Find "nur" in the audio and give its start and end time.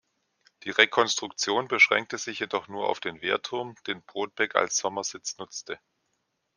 2.67-2.89